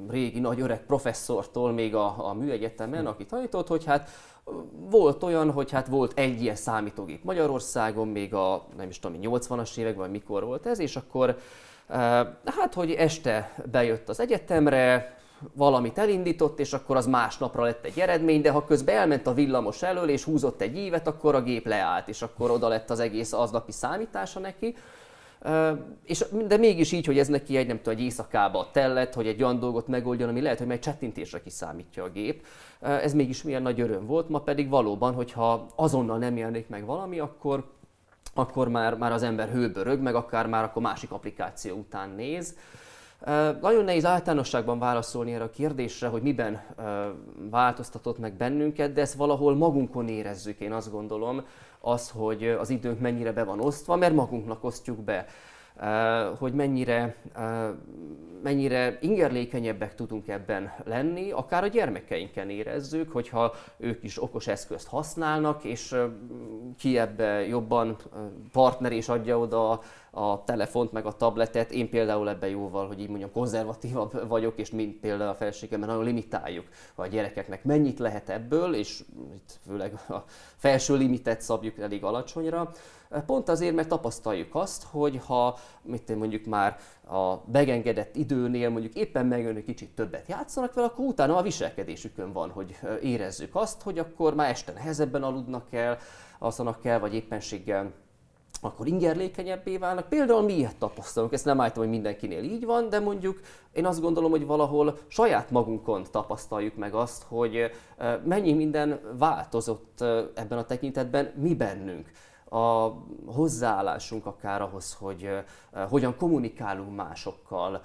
[0.10, 4.10] régi nagy öreg professzortól még a, a műegyetemen, aki tanított, hogy hát
[4.90, 9.78] volt olyan, hogy hát volt egy ilyen számítógép Magyarországon, még a nem is tudom, 80-as
[9.78, 11.38] években, mikor volt ez, és akkor
[12.46, 15.16] hát, hogy este bejött az egyetemre,
[15.54, 19.84] valamit elindított, és akkor az másnapra lett egy eredmény, de ha közben elment a villamos
[19.84, 23.34] elől, és húzott egy évet, akkor a gép leállt, és akkor oda lett az egész
[23.34, 24.76] aznapi számítása neki.
[26.04, 29.44] És, de mégis így, hogy ez neki egy, nem tudom, egy éjszakába tellett, hogy egy
[29.44, 32.46] olyan dolgot megoldjon, ami lehet, hogy meg csettintésre kiszámítja a gép.
[32.80, 37.20] Ez mégis milyen nagy öröm volt, ma pedig valóban, hogyha azonnal nem jelenik meg valami,
[37.20, 37.72] akkor,
[38.34, 42.56] akkor már, már az ember hőbörög, meg akár már akkor másik applikáció után néz.
[43.62, 46.62] Nagyon nehéz általánosságban válaszolni erre a kérdésre, hogy miben
[47.50, 51.46] változtatott meg bennünket, de ezt valahol magunkon érezzük, én azt gondolom,
[51.82, 55.26] az, hogy az időnk mennyire be van osztva, mert magunknak osztjuk be
[56.38, 57.16] hogy mennyire,
[58.44, 65.64] mennyire ingerlékenyebbek tudunk ebben lenni, akár a gyermekeinken érezzük, hogyha ők is okos eszközt használnak,
[65.64, 65.96] és
[66.78, 67.98] ki ebbe jobban
[68.52, 71.72] partner és adja oda a telefont, meg a tabletet.
[71.72, 76.04] Én például ebben jóval, hogy így mondjam, konzervatívabb vagyok, és mint például a felségemben nagyon
[76.04, 79.04] limitáljuk a gyerekeknek mennyit lehet ebből, és
[79.36, 80.24] itt főleg a
[80.56, 82.72] felső limitet szabjuk elég alacsonyra.
[83.26, 88.96] Pont azért, mert tapasztaljuk azt, hogy ha mit én mondjuk már a megengedett időnél mondjuk
[88.96, 93.82] éppen megjön, hogy kicsit többet játszanak vele, akkor utána a viselkedésükön van, hogy érezzük azt,
[93.82, 95.98] hogy akkor már este nehezebben aludnak el,
[96.40, 97.92] alszanak el, vagy éppenséggel
[98.62, 100.10] akkor ingerlékenyebbé válnak.
[100.10, 103.40] Például mi ilyet tapasztalunk, ezt nem állítom, hogy mindenkinél így van, de mondjuk
[103.72, 107.72] én azt gondolom, hogy valahol saját magunkon tapasztaljuk meg azt, hogy
[108.24, 110.02] mennyi minden változott
[110.34, 112.12] ebben a tekintetben mi bennünk
[112.54, 112.94] a
[113.26, 115.30] hozzáállásunk akár ahhoz, hogy
[115.90, 117.82] hogyan kommunikálunk másokkal.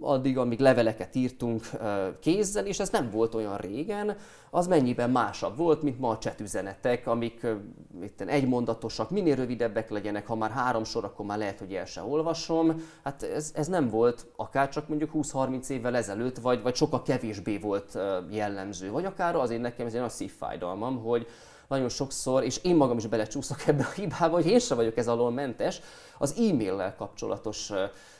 [0.00, 4.16] Addig, amíg leveleket írtunk uh, kézzel, és ez nem volt olyan régen,
[4.50, 10.26] az mennyiben másabb volt, mint ma a chat üzenetek, amik uh, egymondatosak, minél rövidebbek legyenek,
[10.26, 12.82] ha már három sor, akkor már lehet, hogy el se olvasom.
[13.04, 17.58] Hát ez, ez nem volt akár csak mondjuk 20-30 évvel ezelőtt, vagy, vagy sokkal kevésbé
[17.58, 17.98] volt
[18.30, 18.90] jellemző.
[18.90, 21.26] Vagy akár azért nekem ez egy a szívfájdalmam, hogy
[21.68, 25.08] nagyon sokszor, és én magam is belecsúszok ebbe a hibába, hogy én sem vagyok ez
[25.08, 25.80] alól mentes,
[26.18, 27.72] az e-maillel kapcsolatos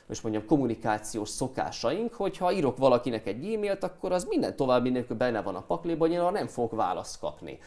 [0.09, 5.43] most mondjam, kommunikációs szokásaink, hogyha írok valakinek egy e-mailt, akkor az minden további nélkül benne
[5.43, 7.59] van a pakliban, én nem fogok választ kapni.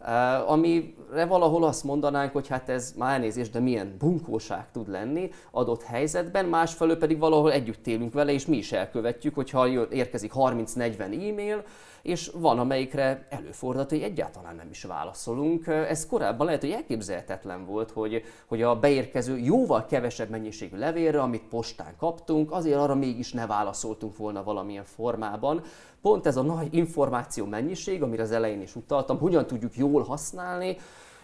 [0.00, 5.30] Uh, amire valahol azt mondanánk, hogy hát ez már elnézést, de milyen bunkóság tud lenni
[5.50, 11.00] adott helyzetben, másfelől pedig valahol együtt élünk vele, és mi is elkövetjük, hogyha érkezik 30-40
[11.00, 11.64] e-mail,
[12.08, 15.66] és van, amelyikre előfordult, hogy egyáltalán nem is válaszolunk.
[15.66, 21.48] Ez korábban lehet, hogy elképzelhetetlen volt, hogy, hogy a beérkező jóval kevesebb mennyiségű levélre, amit
[21.48, 25.62] postán kaptunk, azért arra mégis ne válaszoltunk volna valamilyen formában.
[26.02, 30.76] Pont ez a nagy információ mennyiség, amire az elején is utaltam, hogyan tudjuk jól használni,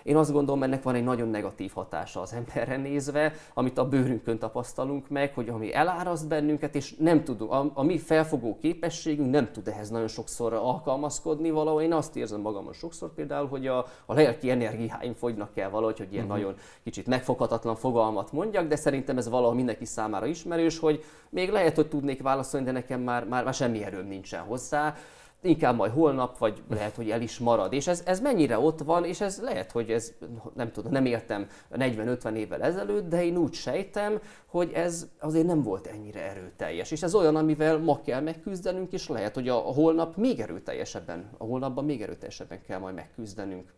[0.05, 4.39] én azt gondolom, ennek van egy nagyon negatív hatása az emberre nézve, amit a bőrünkön
[4.39, 9.53] tapasztalunk meg, hogy ami eláraszt bennünket, és nem tudunk, a, a mi felfogó képességünk nem
[9.53, 11.83] tud ehhez nagyon sokszor alkalmazkodni valahol.
[11.83, 16.13] Én azt érzem magamon sokszor például, hogy a, a lelki energiáim fogynak el valahogy, hogy
[16.13, 16.41] ilyen uh-huh.
[16.41, 21.75] nagyon kicsit megfoghatatlan fogalmat mondjak, de szerintem ez valahol mindenki számára ismerős, hogy még lehet,
[21.75, 24.95] hogy tudnék válaszolni, de nekem már, már, már semmi erőm nincsen hozzá
[25.45, 27.73] inkább majd holnap, vagy lehet, hogy el is marad.
[27.73, 30.13] És ez, ez mennyire ott van, és ez lehet, hogy ez,
[30.55, 35.63] nem tudom, nem értem 40-50 évvel ezelőtt, de én úgy sejtem, hogy ez azért nem
[35.63, 36.91] volt ennyire erőteljes.
[36.91, 41.31] És ez olyan, amivel ma kell megküzdenünk, és lehet, hogy a, a holnap még erőteljesebben,
[41.39, 43.73] a holnapban még erőteljesebben kell majd megküzdenünk.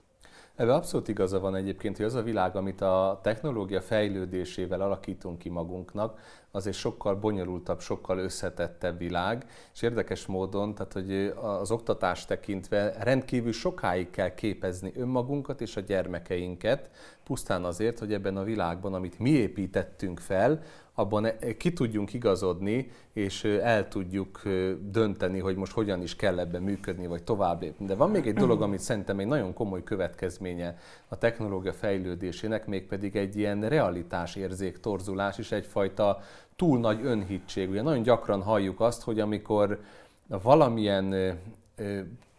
[0.56, 5.48] Ebben abszolút igaza van egyébként, hogy az a világ, amit a technológia fejlődésével alakítunk ki
[5.48, 6.18] magunknak,
[6.56, 12.94] az egy sokkal bonyolultabb, sokkal összetettebb világ, és érdekes módon, tehát hogy az oktatás tekintve
[13.00, 16.90] rendkívül sokáig kell képezni önmagunkat és a gyermekeinket,
[17.24, 20.62] pusztán azért, hogy ebben a világban, amit mi építettünk fel,
[20.98, 24.42] abban ki tudjunk igazodni, és el tudjuk
[24.80, 27.86] dönteni, hogy most hogyan is kell ebben működni, vagy tovább lépni.
[27.86, 33.16] De van még egy dolog, amit szerintem egy nagyon komoly következménye a technológia fejlődésének, mégpedig
[33.16, 36.18] egy ilyen realitásérzék torzulás és egyfajta
[36.56, 37.70] túl nagy önhittség.
[37.70, 39.80] Ugye nagyon gyakran halljuk azt, hogy amikor
[40.26, 41.38] valamilyen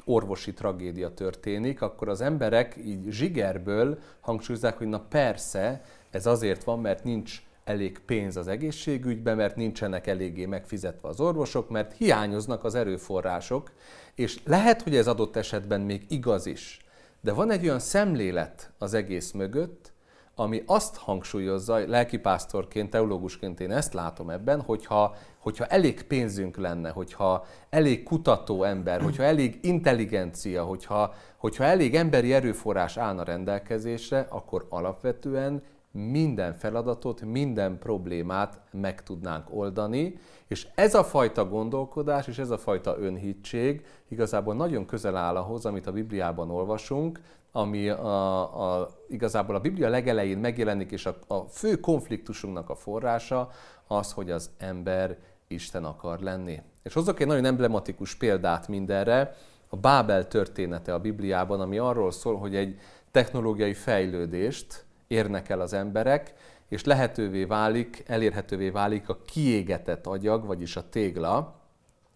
[0.04, 6.80] orvosi tragédia történik, akkor az emberek így zsigerből hangsúlyozzák, hogy na persze, ez azért van,
[6.80, 12.76] mert nincs elég pénz az egészségügyben, mert nincsenek eléggé megfizetve az orvosok, mert hiányoznak az
[12.76, 13.72] erőforrások,
[14.16, 16.86] és lehet, hogy ez adott esetben még igaz is,
[17.22, 19.92] de van egy olyan szemlélet az egész mögött,
[20.40, 27.46] ami azt hangsúlyozza, lelkipásztorként, teológusként én ezt látom ebben, hogyha, hogyha elég pénzünk lenne, hogyha
[27.70, 35.64] elég kutató ember, hogyha elég intelligencia, hogyha, hogyha elég emberi erőforrás állna rendelkezésre, akkor alapvetően
[35.92, 42.58] minden feladatot, minden problémát meg tudnánk oldani, és ez a fajta gondolkodás és ez a
[42.58, 47.20] fajta önhittség igazából nagyon közel áll ahhoz, amit a Bibliában olvasunk,
[47.52, 53.50] ami a, a, igazából a Biblia legelején megjelenik, és a, a fő konfliktusunknak a forrása
[53.88, 56.62] az, hogy az ember Isten akar lenni.
[56.84, 59.36] És hozok egy nagyon emblematikus példát mindenre,
[59.70, 62.80] a Bábel története a Bibliában, ami arról szól, hogy egy
[63.12, 66.34] technológiai fejlődést érnek el az emberek,
[66.70, 71.56] és lehetővé válik, elérhetővé válik a kiégetett agyag, vagyis a tégla,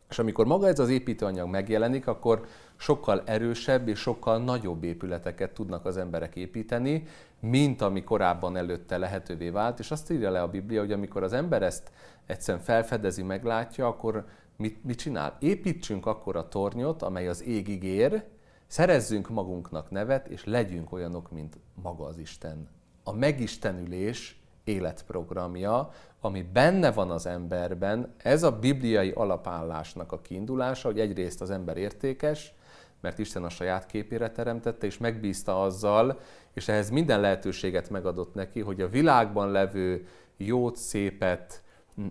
[0.10, 2.46] és amikor maga ez az építőanyag megjelenik, akkor
[2.82, 7.04] sokkal erősebb és sokkal nagyobb épületeket tudnak az emberek építeni,
[7.40, 9.80] mint ami korábban előtte lehetővé vált.
[9.80, 11.92] És azt írja le a Biblia, hogy amikor az ember ezt
[12.26, 15.38] egyszerűen felfedezi, meglátja, akkor mit, mit csinál?
[15.40, 18.24] Építsünk akkor a tornyot, amely az égig ér,
[18.68, 22.70] szerezzünk magunknak nevet, és legyünk olyanok, mint maga az Isten.
[23.04, 31.00] A megistenülés életprogramja, ami benne van az emberben, ez a bibliai alapállásnak a kiindulása, hogy
[31.00, 32.54] egyrészt az ember értékes,
[33.02, 36.20] mert Isten a saját képére teremtette, és megbízta azzal,
[36.54, 41.64] és ehhez minden lehetőséget megadott neki, hogy a világban levő jót, szépet,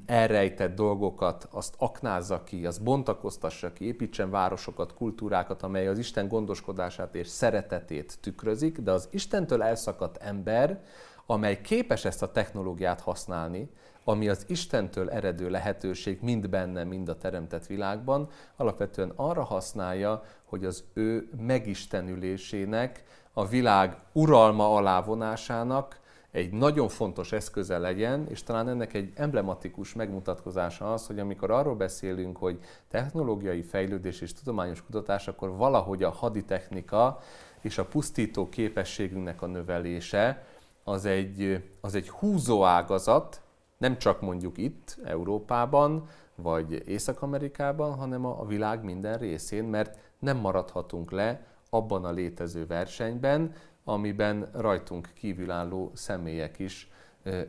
[0.06, 7.14] elrejtett dolgokat, azt aknázza ki, azt bontakoztassa ki, építsen városokat, kultúrákat, amely az Isten gondoskodását
[7.14, 10.82] és szeretetét tükrözik, de az Istentől elszakadt ember,
[11.26, 13.70] amely képes ezt a technológiát használni,
[14.04, 20.64] ami az Istentől eredő lehetőség mind benne, mind a teremtett világban, alapvetően arra használja, hogy
[20.64, 28.68] az ő megistenülésének, a világ uralma alá vonásának egy nagyon fontos eszköze legyen, és talán
[28.68, 32.58] ennek egy emblematikus megmutatkozása az, hogy amikor arról beszélünk, hogy
[32.88, 37.20] technológiai fejlődés és tudományos kutatás, akkor valahogy a haditechnika
[37.60, 40.44] és a pusztító képességünknek a növelése
[40.84, 43.40] az egy, az egy húzóágazat,
[43.80, 51.10] nem csak mondjuk itt, Európában, vagy Észak-Amerikában, hanem a, világ minden részén, mert nem maradhatunk
[51.10, 56.90] le abban a létező versenyben, amiben rajtunk kívülálló személyek is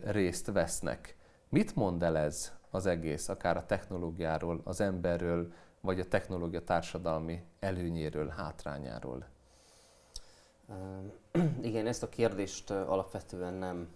[0.04, 1.16] részt vesznek.
[1.48, 7.42] Mit mond el ez az egész, akár a technológiáról, az emberről, vagy a technológia társadalmi
[7.60, 9.26] előnyéről, hátrányáról?
[11.62, 13.88] Igen, ezt a kérdést alapvetően nem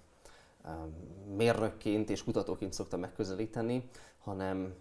[1.36, 4.74] mérnökként és kutatóként szoktam megközelíteni, hanem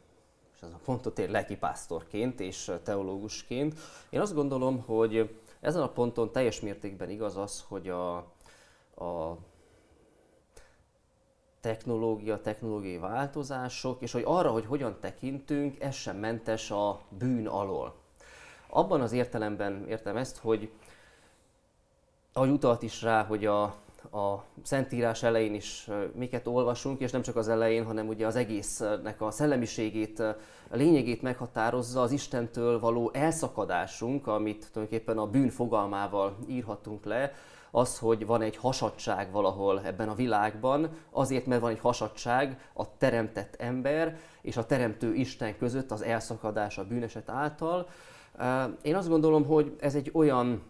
[0.56, 3.80] és ez a pontot ér lelkipásztorként és teológusként.
[4.10, 8.15] Én azt gondolom, hogy ezen a ponton teljes mértékben igaz az, hogy a,
[9.06, 9.38] a
[11.60, 17.95] technológia, technológiai változások, és hogy arra, hogy hogyan tekintünk, ez sem mentes a bűn alól.
[18.67, 20.71] Abban az értelemben értem ezt, hogy
[22.34, 23.76] ahogy utalt is rá, hogy a,
[24.12, 29.22] a Szentírás elején is miket olvasunk, és nem csak az elején, hanem ugye az egésznek
[29.22, 30.20] a szellemiségét,
[30.70, 37.34] a lényegét meghatározza az Istentől való elszakadásunk, amit tulajdonképpen a bűn fogalmával írhatunk le,
[37.72, 42.98] az, hogy van egy hasadság valahol ebben a világban, azért, mert van egy hasadság a
[42.98, 47.88] teremtett ember és a teremtő Isten között az elszakadás a bűneset által.
[48.82, 50.63] Én azt gondolom, hogy ez egy olyan,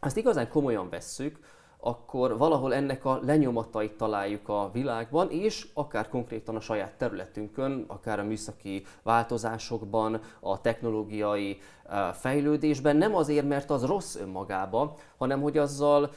[0.00, 1.38] ezt igazán komolyan vesszük,
[1.84, 8.18] akkor valahol ennek a lenyomatait találjuk a világban, és akár konkrétan a saját területünkön, akár
[8.18, 15.58] a műszaki változásokban, a technológiai eh, fejlődésben, nem azért, mert az rossz önmagába, hanem hogy
[15.58, 16.10] azzal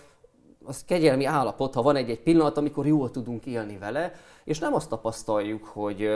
[0.66, 4.90] az kegyelmi állapot, ha van egy-egy pillanat, amikor jól tudunk élni vele, és nem azt
[4.90, 6.10] tapasztaljuk, hogy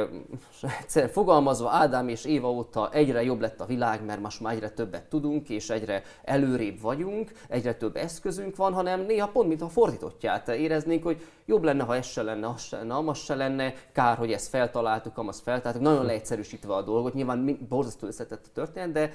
[0.79, 4.69] egyszerűen fogalmazva Ádám és Éva óta egyre jobb lett a világ, mert most már egyre
[4.69, 9.69] többet tudunk, és egyre előrébb vagyunk, egyre több eszközünk van, hanem néha pont, mint a
[9.69, 13.73] fordítottját éreznénk, hogy jobb lenne, ha ez se lenne, az se lenne, amaz se lenne,
[13.93, 18.91] kár, hogy ezt feltaláltuk, amaz feltaláltuk, nagyon leegyszerűsítve a dolgot, nyilván borzasztó összetett a történet,
[18.91, 19.13] de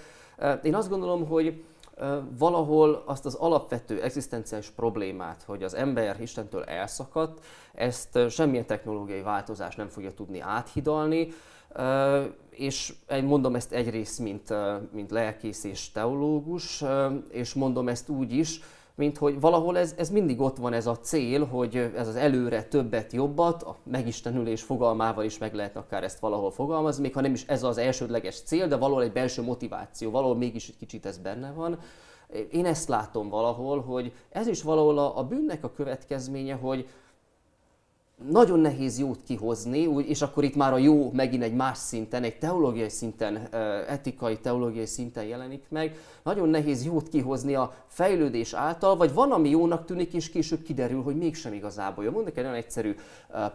[0.63, 1.65] én azt gondolom, hogy
[2.39, 9.77] valahol azt az alapvető egzisztenciális problémát, hogy az ember Istentől elszakadt, ezt semmilyen technológiai változás
[9.77, 11.29] nem fogja tudni áthidalni,
[12.51, 14.55] és mondom ezt egyrészt, mint,
[14.93, 16.85] mint lelkész és teológus,
[17.31, 18.61] és mondom ezt úgy is,
[18.97, 22.63] mint hogy valahol ez, ez mindig ott van ez a cél, hogy ez az előre
[22.63, 27.33] többet, jobbat, a megistenülés fogalmával is meg lehet akár ezt valahol fogalmazni, még ha nem
[27.33, 31.19] is ez az elsődleges cél, de valahol egy belső motiváció, valahol mégis egy kicsit ez
[31.19, 31.79] benne van.
[32.51, 36.89] Én ezt látom valahol, hogy ez is valahol a, a bűnnek a következménye, hogy,
[38.31, 42.39] nagyon nehéz jót kihozni, és akkor itt már a jó megint egy más szinten, egy
[42.39, 43.37] teológiai szinten,
[43.89, 45.97] etikai, teológiai szinten jelenik meg.
[46.23, 51.03] Nagyon nehéz jót kihozni a fejlődés által, vagy van, ami jónak tűnik, és később kiderül,
[51.03, 52.11] hogy mégsem igazából jó.
[52.11, 52.95] Mondok egy nagyon egyszerű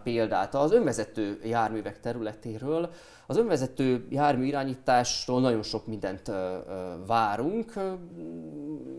[0.04, 2.90] példát az önvezető járművek területéről.
[3.28, 6.32] Az önvezető jármű irányításról nagyon sok mindent
[7.08, 7.74] várunk,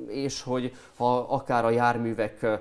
[0.07, 2.61] és hogy ha akár a járművek,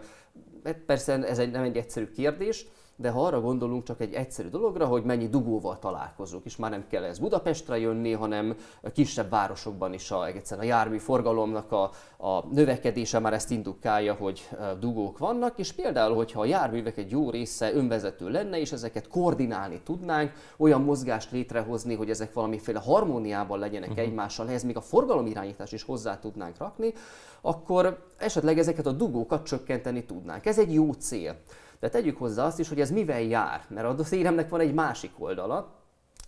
[0.86, 2.66] persze ez egy, nem egy egyszerű kérdés,
[3.02, 6.86] de ha arra gondolunk csak egy egyszerű dologra, hogy mennyi dugóval találkozunk, és már nem
[6.90, 8.56] kell ez Budapestre jönni, hanem
[8.94, 14.50] kisebb városokban is a, egyszerűen a jármű forgalomnak a, a növekedése már ezt indukálja, hogy
[14.80, 19.82] dugók vannak, és például, hogyha a járművek egy jó része önvezető lenne, és ezeket koordinálni
[19.84, 24.06] tudnánk, olyan mozgást létrehozni, hogy ezek valamiféle harmóniában legyenek uh-huh.
[24.06, 26.94] egymással, ehhez még a forgalomirányítást is hozzá tudnánk rakni,
[27.42, 30.46] akkor esetleg ezeket a dugókat csökkenteni tudnánk.
[30.46, 31.36] Ez egy jó cél.
[31.80, 35.12] De tegyük hozzá azt is, hogy ez mivel jár, mert a széremnek van egy másik
[35.18, 35.78] oldala,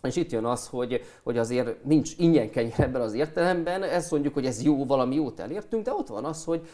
[0.03, 4.33] és itt jön az, hogy, hogy azért nincs ingyen kenyér ebben az értelemben, ezt mondjuk,
[4.33, 6.67] hogy ez jó, valami jót elértünk, de ott van az, hogy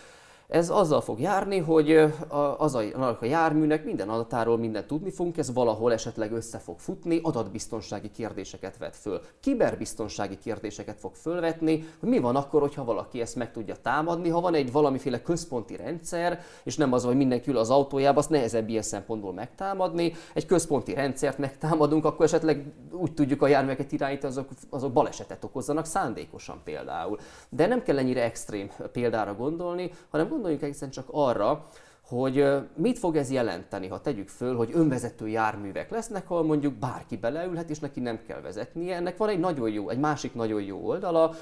[0.47, 2.13] Ez azzal fog járni, hogy
[2.57, 2.81] az a,
[3.19, 8.77] a járműnek minden adatáról mindent tudni fogunk, ez valahol esetleg össze fog futni, adatbiztonsági kérdéseket
[8.77, 13.75] vet föl, kiberbiztonsági kérdéseket fog fölvetni, hogy mi van akkor, hogyha valaki ezt meg tudja
[13.75, 18.19] támadni, ha van egy valamiféle központi rendszer, és nem az, hogy mindenki ül az autójába,
[18.19, 23.91] azt nehezebb ilyen szempontból megtámadni, egy központi rendszert megtámadunk, akkor esetleg úgy tudjuk a járműveket
[23.91, 27.19] irányítani, azok, azok balesetet okozzanak szándékosan például.
[27.49, 31.67] De nem kell ennyire extrém példára gondolni, hanem gondoljunk egészen csak arra,
[32.01, 37.17] hogy mit fog ez jelenteni, ha tegyük föl, hogy önvezető járművek lesznek, ahol mondjuk bárki
[37.17, 38.95] beleülhet, és neki nem kell vezetnie.
[38.95, 41.33] Ennek van egy nagyon jó, egy másik nagyon jó oldala,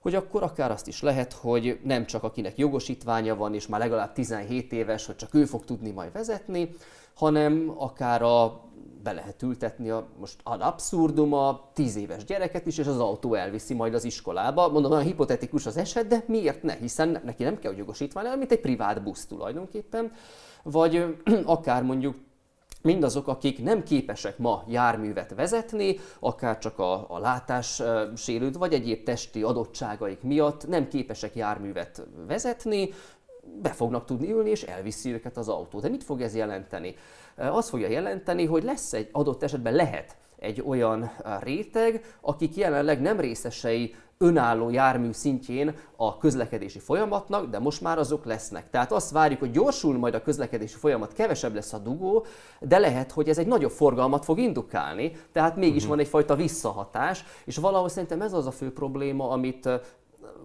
[0.00, 4.12] hogy akkor akár azt is lehet, hogy nem csak akinek jogosítványa van, és már legalább
[4.12, 6.68] 17 éves, hogy csak ő fog tudni majd vezetni,
[7.14, 8.60] hanem akár a
[9.02, 13.34] be lehet ültetni a, most ad abszurdum a 10 éves gyereket is, és az autó
[13.34, 14.68] elviszi majd az iskolába.
[14.68, 16.74] Mondom, olyan hipotetikus az eset, de miért ne?
[16.74, 20.12] Hiszen neki nem kell jogosítvány, mint egy privát busz tulajdonképpen.
[20.62, 22.16] Vagy akár mondjuk
[22.82, 27.82] mindazok, akik nem képesek ma járművet vezetni, akár csak a, a látás
[28.16, 32.90] sérült, vagy egyéb testi adottságaik miatt nem képesek járművet vezetni,
[33.62, 35.80] be fognak tudni ülni, és elviszi őket az autó.
[35.80, 36.94] De mit fog ez jelenteni?
[37.36, 43.20] Az fogja jelenteni, hogy lesz egy adott esetben lehet egy olyan réteg, akik jelenleg nem
[43.20, 48.70] részesei önálló jármű szintjén a közlekedési folyamatnak, de most már azok lesznek.
[48.70, 52.24] Tehát azt várjuk, hogy gyorsul majd a közlekedési folyamat, kevesebb lesz a dugó,
[52.60, 55.88] de lehet, hogy ez egy nagyobb forgalmat fog indukálni, tehát mégis uh-huh.
[55.88, 59.68] van egyfajta visszahatás, és valahol szerintem ez az a fő probléma, amit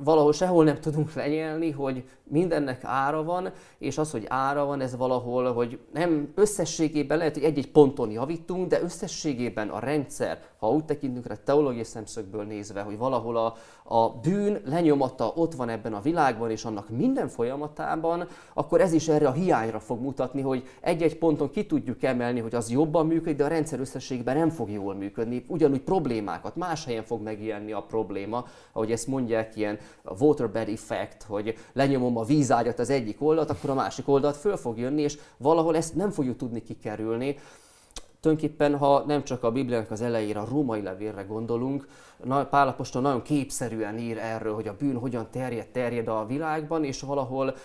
[0.03, 4.95] valahol sehol nem tudunk lenyelni, hogy mindennek ára van, és az, hogy ára van, ez
[4.95, 10.85] valahol, hogy nem összességében lehet, hogy egy-egy ponton javítunk, de összességében a rendszer, ha úgy
[10.85, 16.01] tekintünk rá teológiai szemszögből nézve, hogy valahol a, a bűn lenyomata ott van ebben a
[16.01, 21.17] világban, és annak minden folyamatában, akkor ez is erre a hiányra fog mutatni, hogy egy-egy
[21.17, 24.95] ponton ki tudjuk emelni, hogy az jobban működik, de a rendszer összességében nem fog jól
[24.95, 25.45] működni.
[25.47, 29.77] Ugyanúgy problémákat, más helyen fog megjelenni a probléma, ahogy ezt mondják, ilyen
[30.19, 34.77] waterbed effect, hogy lenyomom a vízágyat az egyik oldalt, akkor a másik oldalt föl fog
[34.77, 37.35] jönni, és valahol ezt nem fogjuk tudni kikerülni.
[38.27, 41.87] Tulajdonképpen, ha nem csak a Bibliának az elejére, a római levélre gondolunk,
[42.49, 47.55] Pálapostól nagyon képszerűen ír erről, hogy a bűn hogyan terjed, terjed a világban, és valahol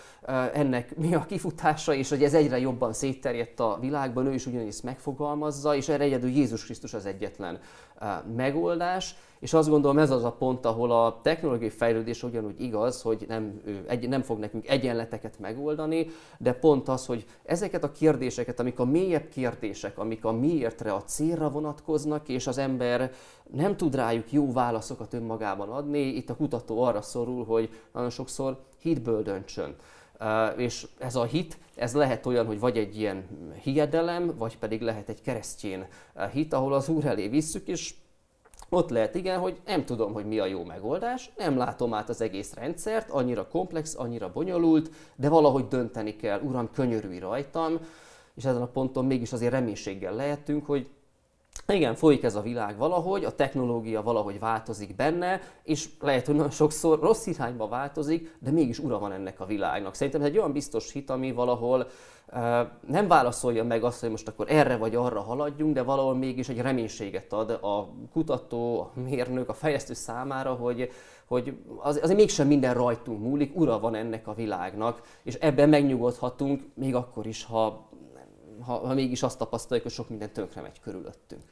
[0.53, 4.81] ennek mi a kifutása, és hogy ez egyre jobban szétterjedt a világban, ő is ugyanis
[4.81, 7.59] megfogalmazza, és erre egyedül Jézus Krisztus az egyetlen
[8.35, 9.15] megoldás.
[9.39, 13.61] És azt gondolom ez az a pont, ahol a technológiai fejlődés ugyanúgy igaz, hogy nem,
[13.87, 18.85] egy, nem fog nekünk egyenleteket megoldani, de pont az, hogy ezeket a kérdéseket, amik a
[18.85, 23.11] mélyebb kérdések, amik a miértre, a célra vonatkoznak, és az ember
[23.51, 28.63] nem tud rájuk jó válaszokat önmagában adni, itt a kutató arra szorul, hogy nagyon sokszor
[28.81, 29.75] hitből döntsön.
[30.57, 33.25] És ez a hit, ez lehet olyan, hogy vagy egy ilyen
[33.61, 35.87] hiedelem, vagy pedig lehet egy keresztjén
[36.31, 37.93] hit, ahol az Úr elé visszük, és
[38.69, 42.21] ott lehet igen, hogy nem tudom, hogy mi a jó megoldás, nem látom át az
[42.21, 47.79] egész rendszert, annyira komplex, annyira bonyolult, de valahogy dönteni kell, uram, könyörülj rajtam,
[48.35, 50.87] és ezen a ponton mégis azért reménységgel lehetünk, hogy
[51.67, 56.51] igen, folyik ez a világ valahogy, a technológia valahogy változik benne, és lehet, hogy nagyon
[56.51, 59.95] sokszor rossz irányba változik, de mégis ura van ennek a világnak.
[59.95, 61.87] Szerintem ez egy olyan biztos hit, ami valahol
[62.87, 66.61] nem válaszolja meg azt, hogy most akkor erre vagy arra haladjunk, de valahol mégis egy
[66.61, 70.89] reménységet ad a kutató, a mérnök, a fejlesztő számára, hogy,
[71.25, 76.61] hogy az, azért mégsem minden rajtunk múlik, ura van ennek a világnak, és ebben megnyugodhatunk,
[76.73, 77.89] még akkor is, ha,
[78.65, 81.43] ha, ha mégis azt tapasztaljuk, hogy sok minden tönkre megy körülöttünk.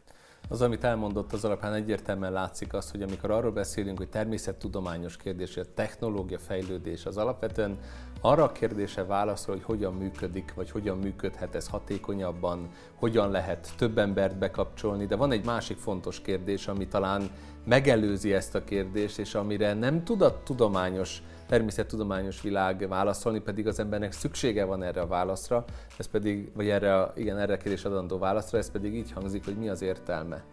[0.50, 5.58] Az, amit elmondott, az alapján egyértelműen látszik az, hogy amikor arról beszélünk, hogy természettudományos kérdés,
[5.58, 7.80] a technológia fejlődés, az alapvetően
[8.22, 13.98] arra a kérdése válaszol, hogy hogyan működik, vagy hogyan működhet ez hatékonyabban, hogyan lehet több
[13.98, 17.30] embert bekapcsolni, de van egy másik fontos kérdés, ami talán
[17.66, 21.22] megelőzi ezt a kérdést, és amire nem tud a tudományos
[21.52, 25.66] természettudományos világ válaszolni, pedig az embernek szüksége van erre a válaszra,
[25.98, 29.46] ez pedig, vagy erre a, igen, erre a kérdés adandó válaszra, ez pedig így hangzik,
[29.46, 30.44] hogy mi az értelme,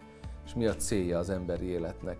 [0.45, 2.17] és mi a célja az emberi életnek.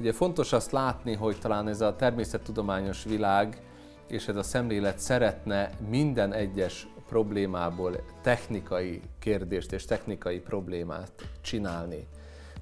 [0.00, 3.62] Ugye fontos azt látni, hogy talán ez a természettudományos világ
[4.08, 12.06] és ez a szemlélet szeretne minden egyes problémából technikai kérdést és technikai problémát csinálni.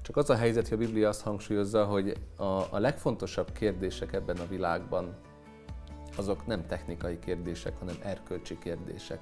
[0.01, 4.37] Csak az a helyzet, hogy a Biblia azt hangsúlyozza, hogy a, a legfontosabb kérdések ebben
[4.37, 5.27] a világban
[6.19, 9.21] azok nem technikai kérdések, hanem erkölcsi kérdések.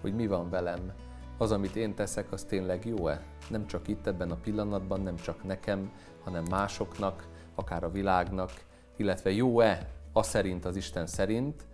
[0.00, 0.92] Hogy mi van velem,
[1.38, 3.22] az, amit én teszek, az tényleg jó-e?
[3.48, 5.92] Nem csak itt ebben a pillanatban, nem csak nekem,
[6.24, 8.50] hanem másoknak, akár a világnak,
[8.96, 11.66] illetve jó-e az szerint, az Isten szerint,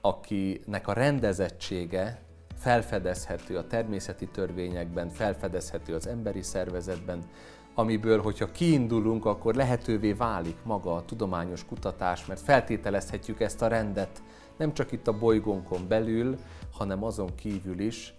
[0.00, 2.20] akinek a rendezettsége
[2.56, 7.24] felfedezhető a természeti törvényekben, felfedezhető az emberi szervezetben,
[7.78, 14.22] amiből, hogyha kiindulunk, akkor lehetővé válik maga a tudományos kutatás, mert feltételezhetjük ezt a rendet
[14.56, 16.36] nem csak itt a bolygónkon belül,
[16.72, 18.14] hanem azon kívül is,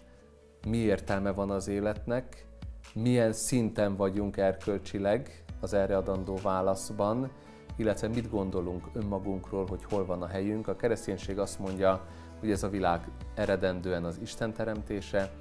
[0.68, 2.45] mi értelme van az életnek,
[2.93, 7.32] milyen szinten vagyunk erkölcsileg az erre adandó válaszban,
[7.76, 10.68] illetve mit gondolunk önmagunkról, hogy hol van a helyünk.
[10.68, 12.08] A kereszténység azt mondja,
[12.39, 15.32] hogy ez a világ eredendően az Isten teremtése,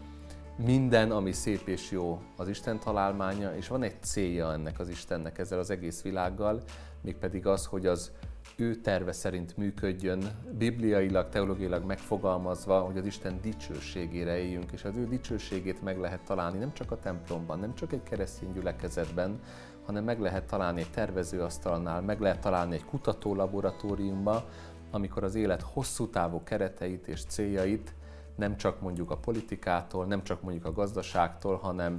[0.57, 5.39] minden, ami szép és jó, az Isten találmánya, és van egy célja ennek az Istennek
[5.39, 6.63] ezzel az egész világgal,
[7.01, 8.11] mégpedig az, hogy az
[8.57, 10.23] ő terve szerint működjön,
[10.59, 16.59] bibliailag, teológiailag megfogalmazva, hogy az Isten dicsőségére éljünk, és az ő dicsőségét meg lehet találni
[16.59, 19.41] nem csak a templomban, nem csak egy keresztény gyülekezetben,
[19.87, 24.45] hanem meg lehet találni egy tervezőasztalnál, meg lehet találni egy kutatólaboratóriumban,
[24.91, 27.95] amikor az élet hosszú távú kereteit és céljait
[28.37, 31.97] nem csak mondjuk a politikától, nem csak mondjuk a gazdaságtól, hanem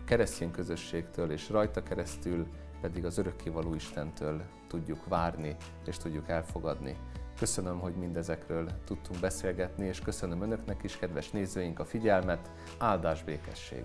[0.00, 2.46] a keresztény közösségtől és rajta keresztül
[2.80, 5.56] pedig az örökkévaló Istentől tudjuk várni
[5.86, 6.96] és tudjuk elfogadni.
[7.38, 12.50] Köszönöm, hogy mindezekről tudtunk beszélgetni, és köszönöm Önöknek is, kedves nézőink, a figyelmet.
[12.78, 13.84] Áldás békesség!